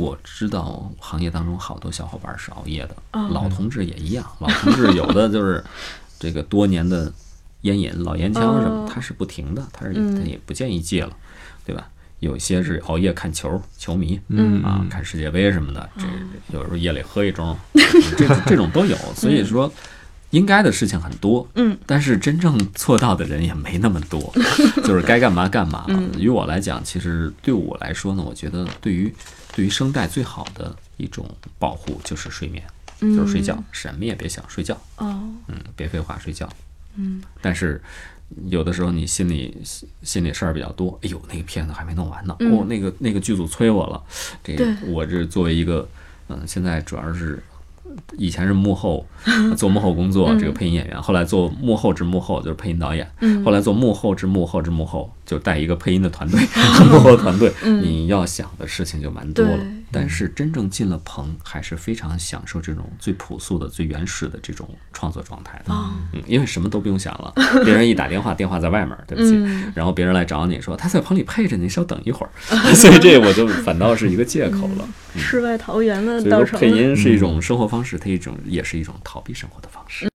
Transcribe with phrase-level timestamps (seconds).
[0.00, 4.24] 我知道行业当中好多小伙伴是熬夜的，哦老同志也一样。
[4.40, 5.62] 老同志有的就是
[6.18, 7.12] 这个多年的
[7.62, 11.14] 烟瘾、老烟枪什么，哦他是不停的，他是嗯他也不建议戒了，
[11.64, 11.86] 对吧？
[12.20, 16.10] 有些是熬夜看球，球迷，嗯啊，看世界杯什么的，这哦
[16.52, 17.56] 有时候夜里喝一盅，
[18.18, 18.94] 这这种都有。
[19.16, 19.72] 所以说，
[20.30, 24.32] 应该的事情很多，嗯，但是真正做到的人也没那么多，
[24.84, 25.84] 就是该干嘛干嘛。
[25.88, 26.08] 嗯。
[26.18, 29.12] 于我来讲，其实对我来说呢，我觉得对于
[29.56, 31.28] 对于声带最好的一种
[31.58, 32.64] 保护就是睡眠，
[33.00, 36.48] 就是睡觉，什么也别想，睡觉，哦，嗯，别废话，睡觉。
[36.94, 37.82] 嗯，但是
[38.46, 42.52] 有的时候你心里心心里事儿比较多，哎呦，那个片子还没弄完呢，嗯。
[42.52, 44.00] 哦，那个那个剧组催我了，
[44.44, 44.56] 这
[44.86, 45.88] 我这作为一个，
[46.28, 47.42] 嗯、现在主要是。
[48.16, 49.04] 以前是幕后
[49.56, 56.40] 做幕后工作，这个配音演员，后来做幕后之幕后就是配音导演，嗯后来做幕后之幕后之幕后，就带一个配音的团队，
[56.90, 59.66] 幕后团队，你要想的事情就蛮多了对。
[59.92, 65.74] 但是真正进了棚，还是非常享受这种最朴素的、最原始的这种创作状态的。
[66.12, 67.32] 嗯，因为什么都不用想了，
[67.64, 72.30] 别人一打电话，电话在外面，对不起，嗯然后别人来找你说他在棚里配着你，稍等一会儿，
[72.74, 74.88] 所以这我就反倒是一个借口了。
[75.16, 80.06] 世外桃源的所以说配音是一种生活方式，它一种也是一种逃避生活的方式。